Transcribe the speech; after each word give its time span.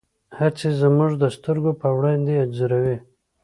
هڅې 0.37 0.69
زموږ 0.81 1.11
د 1.21 1.23
سترګو 1.35 1.71
په 1.81 1.87
وړاندې 1.97 2.33
انځوروي. 2.43 2.97